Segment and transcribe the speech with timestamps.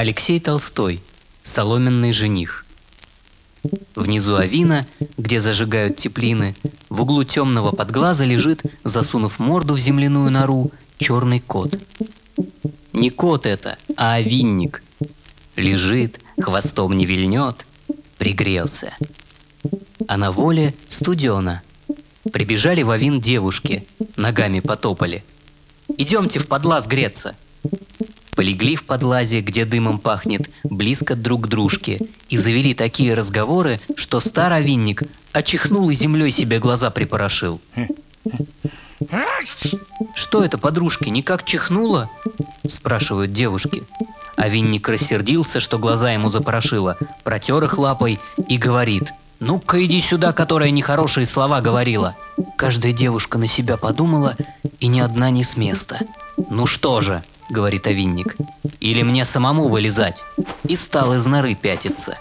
[0.00, 1.02] Алексей Толстой.
[1.42, 2.64] Соломенный жених.
[3.94, 4.86] Внизу авина,
[5.18, 6.56] где зажигают теплины,
[6.88, 11.78] в углу темного подглаза лежит, засунув морду в земляную нору, черный кот.
[12.94, 14.82] Не кот это, а овинник.
[15.56, 17.66] Лежит, хвостом не вильнет,
[18.16, 18.94] пригрелся.
[20.08, 21.60] А на воле студена.
[22.32, 23.86] Прибежали в авин девушки,
[24.16, 25.22] ногами потопали.
[25.98, 27.36] «Идемте в подлаз греться!»
[28.34, 34.20] Полегли в подлазе, где дымом пахнет, близко друг к дружке, и завели такие разговоры, что
[34.20, 37.60] старый винник очихнул и землей себе глаза припорошил.
[40.14, 42.10] «Что это, подружки, никак чихнуло?»–
[42.66, 43.82] спрашивают девушки.
[44.36, 50.32] А винник рассердился, что глаза ему запорошило, протер их лапой и говорит «Ну-ка иди сюда,
[50.32, 52.16] которая нехорошие слова говорила».
[52.56, 54.36] Каждая девушка на себя подумала,
[54.80, 56.00] и ни одна не с места.
[56.50, 58.36] «Ну что же»,— говорит овинник,—
[58.80, 60.24] «или мне самому вылезать?»
[60.66, 62.16] И стал из норы пятиться.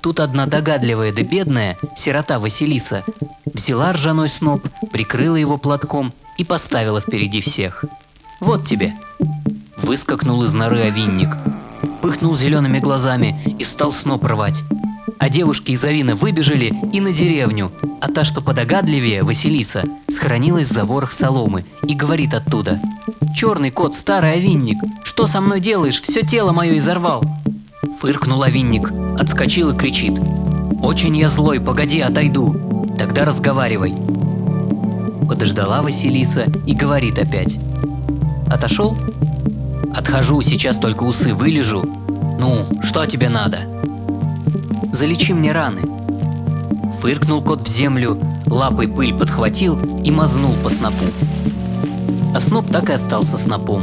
[0.00, 3.04] Тут одна догадливая да бедная, сирота Василиса,
[3.46, 7.84] взяла ржаной сноп, прикрыла его платком и поставила впереди всех.
[8.40, 8.94] «Вот тебе!»
[9.76, 11.36] Выскакнул из норы овинник,
[12.00, 14.62] пыхнул зелеными глазами и стал сноп рвать.
[15.22, 17.70] А девушки из Авина выбежали и на деревню,
[18.00, 22.80] а та, что подогадливее, Василиса, схоронилась за ворох соломы и говорит оттуда
[23.32, 26.02] «Черный кот, старый овинник, что со мной делаешь?
[26.02, 27.24] Все тело мое изорвал!»
[28.00, 30.18] Фыркнул овинник, отскочил и кричит
[30.82, 33.94] «Очень я злой, погоди, отойду, тогда разговаривай!»
[35.28, 37.60] Подождала Василиса и говорит опять
[38.48, 38.98] «Отошел?»
[39.94, 41.84] «Отхожу, сейчас только усы вылежу.
[42.40, 43.68] Ну, что тебе надо?»
[44.90, 45.80] «Залечи мне раны»,
[47.00, 51.04] Фыркнул кот в землю, лапой пыль подхватил и мазнул по снопу.
[52.34, 53.82] А сноп так и остался снопом.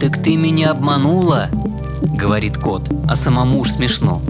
[0.00, 1.48] «Так ты меня обманула?»—
[2.02, 4.22] говорит кот, а самому уж смешно.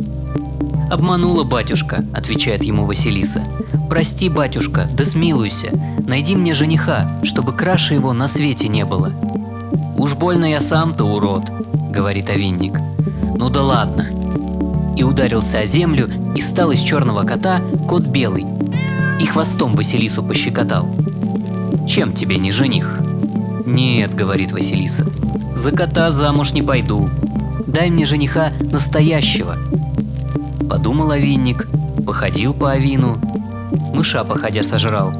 [0.90, 3.42] «Обманула, батюшка»,— отвечает ему Василиса.
[3.88, 5.68] «Прости, батюшка, да смилуйся.
[6.06, 9.12] Найди мне жениха, чтобы краше его на свете не было».
[9.96, 11.44] «Уж больно я сам-то урод»,—
[11.90, 12.78] говорит овинник.
[13.36, 14.13] «Ну да ладно».
[14.96, 18.46] И ударился о землю, и стал из черного кота кот белый.
[19.20, 20.88] И хвостом Василису пощекотал.
[21.86, 23.00] «Чем тебе не жених?»
[23.66, 25.06] «Нет»,— говорит Василиса,—
[25.54, 27.08] «за кота замуж не пойду.
[27.66, 29.56] Дай мне жениха настоящего».
[30.68, 31.66] Подумал овинник,
[32.04, 33.18] походил по овину,
[33.94, 35.12] мыша походя сожрал.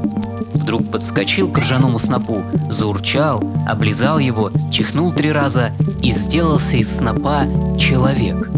[0.53, 5.71] Вдруг подскочил к ржаному снопу, заурчал, облизал его, чихнул три раза
[6.01, 7.43] и сделался из снопа
[7.77, 8.49] человек.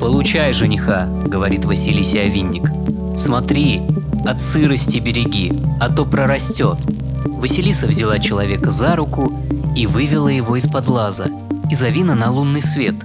[0.00, 2.70] «Получай жениха»,— говорит Василий Овинник.
[3.16, 3.80] «Смотри,
[4.24, 6.78] от сырости береги, а то прорастет».
[7.24, 9.32] Василиса взяла человека за руку
[9.76, 11.30] и вывела его из-под лаза,
[11.70, 12.96] из авина на лунный свет.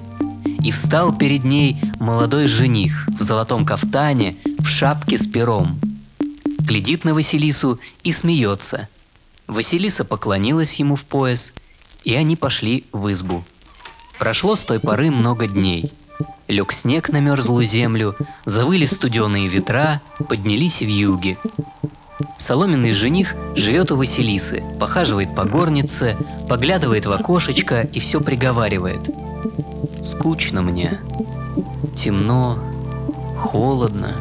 [0.63, 5.79] И встал перед ней молодой жених в золотом кафтане, в шапке с пером.
[6.59, 8.87] Глядит на Василису и смеется.
[9.47, 11.53] Василиса поклонилась ему в пояс,
[12.03, 13.43] и они пошли в избу.
[14.19, 15.91] Прошло с той поры много дней.
[16.47, 18.15] Лег снег на мерзлую землю,
[18.45, 21.37] завыли студеные ветра, поднялись в юге.
[22.37, 29.09] Соломенный жених живет у Василисы, похаживает по горнице, поглядывает в окошечко и все приговаривает.
[30.01, 30.99] Скучно мне,
[31.95, 32.57] темно,
[33.37, 34.15] холодно.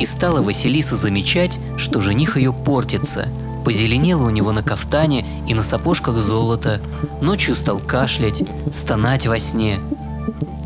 [0.00, 3.28] И стала Василиса замечать, что жених ее портится.
[3.64, 6.80] Позеленело у него на кафтане и на сапожках золото,
[7.20, 8.42] ночью стал кашлять,
[8.72, 9.80] стонать во сне.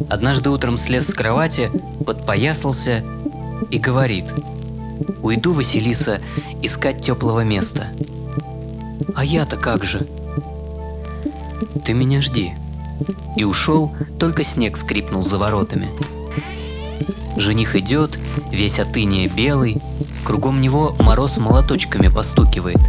[0.08, 1.70] Однажды утром слез с кровати,
[2.04, 3.02] подпоясался
[3.70, 4.26] и говорит–
[5.22, 6.20] Уйду, Василиса,
[6.62, 7.88] искать теплого места.
[9.14, 10.06] А я-то как же?
[11.84, 12.54] Ты меня жди.
[13.36, 15.88] И ушел, только снег скрипнул за воротами.
[17.36, 18.18] Жених идет,
[18.50, 19.78] весь от белый,
[20.24, 22.80] кругом него мороз молоточками постукивает.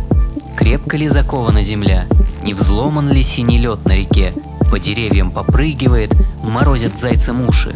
[0.56, 2.08] Крепко ли закована земля,
[2.44, 4.32] не взломан ли синий лед на реке,
[4.70, 6.14] по деревьям попрыгивает,
[6.44, 7.76] морозят зайцем уши.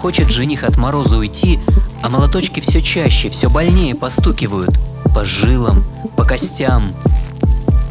[0.00, 1.60] Хочет жених от мороза уйти,
[2.02, 4.78] а молоточки все чаще, все больнее постукивают.
[5.14, 5.84] По жилам,
[6.16, 6.92] по костям.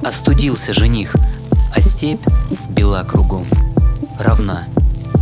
[0.03, 1.15] Остудился жених,
[1.75, 2.21] а степь
[2.69, 3.45] бела кругом,
[4.19, 4.65] равна.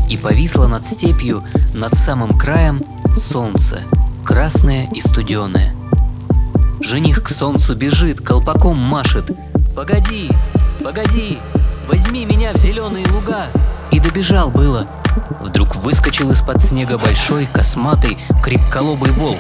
[0.10, 1.44] И повисло над степью,
[1.74, 2.84] над самым краем,
[3.16, 3.82] солнце,
[4.26, 5.74] красное и студеное.
[6.82, 9.32] Жених к солнцу бежит, колпаком машет.
[9.76, 10.30] «Погоди,
[10.84, 11.38] погоди,
[11.88, 13.48] возьми меня в зеленые луга!»
[13.92, 14.88] И добежал было,
[15.42, 19.40] Вдруг выскочил из-под снега большой, косматый, крепколобый волк.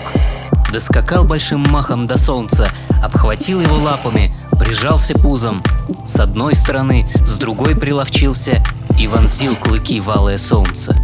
[0.71, 2.69] Доскакал большим махом до солнца,
[3.03, 5.61] обхватил его лапами, прижался пузом.
[6.05, 8.63] С одной стороны, с другой приловчился
[8.97, 10.95] и вонзил клыки в алое солнце.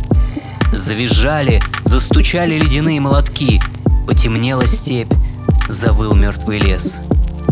[0.74, 3.62] Завизжали, застучали ледяные молотки,
[4.08, 5.14] потемнела степь,
[5.70, 7.02] завыл мертвый лес.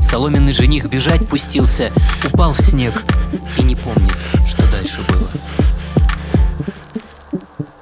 [0.05, 1.91] Соломенный жених бежать пустился,
[2.23, 3.03] упал в снег
[3.57, 4.15] и не помнит,
[4.45, 5.27] что дальше было.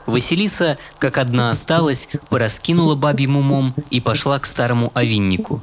[0.05, 5.61] Василиса, как одна осталась, пораскинула бабьим умом и пошла к старому овиннику.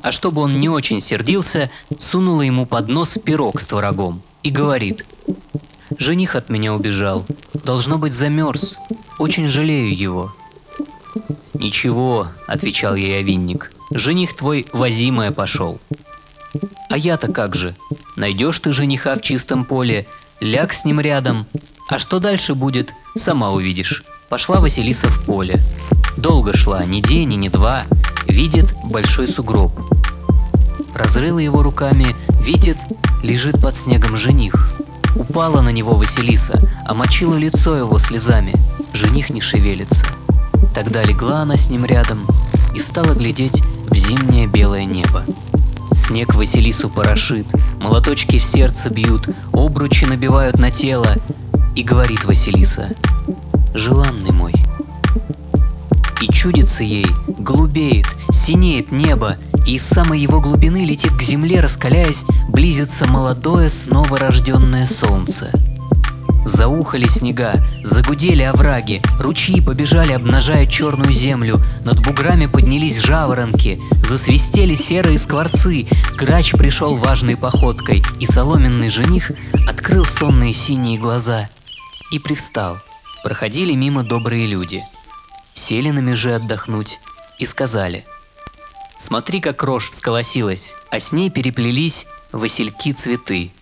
[0.00, 5.04] А чтобы он не очень сердился, сунула ему под нос пирог с творогом и говорит
[5.98, 8.78] «Жених от меня убежал, должно быть замерз,
[9.18, 10.34] очень жалею его».
[11.52, 15.78] «Ничего»,— отвечал ей овинник,— «жених твой возимое пошел».
[16.90, 17.76] «А я-то как же?
[18.16, 20.08] Найдешь ты жениха в чистом поле,
[20.40, 21.46] ляг с ним рядом,
[21.88, 24.04] а что дальше будет, сама увидишь.
[24.28, 25.60] Пошла Василиса в поле.
[26.16, 27.84] Долго шла, ни день, ни два.
[28.26, 29.72] Видит большой сугроб.
[30.94, 32.76] Разрыла его руками, видит,
[33.22, 34.72] лежит под снегом жених.
[35.14, 38.52] Упала на него Василиса, омочила лицо его слезами.
[38.92, 40.06] Жених не шевелится.
[40.74, 42.26] Тогда легла она с ним рядом
[42.74, 45.24] и стала глядеть в зимнее белое небо.
[45.92, 47.46] Снег Василису порошит,
[47.80, 51.16] молоточки в сердце бьют, обручи набивают на тело,
[51.74, 52.90] и говорит Василиса,
[53.74, 54.52] «Желанный мой».
[56.20, 57.06] И чудится ей,
[57.38, 64.18] голубеет, синеет небо, и из самой его глубины летит к земле, раскаляясь, близится молодое, снова
[64.18, 65.50] рожденное солнце.
[66.44, 67.54] Заухали снега,
[67.84, 76.52] загудели овраги, ручьи побежали, обнажая черную землю, над буграми поднялись жаворонки, засвистели серые скворцы, грач
[76.52, 79.32] пришел важной походкой, и соломенный жених
[79.68, 81.48] открыл сонные синие глаза–
[82.10, 82.78] и пристал.
[83.22, 84.82] Проходили мимо добрые люди.
[85.54, 87.00] Сели на меже отдохнуть
[87.38, 88.04] и сказали.
[88.98, 93.52] Смотри, как рожь всколосилась, а с ней переплелись васильки цветы.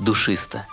[0.00, 0.66] Душисто.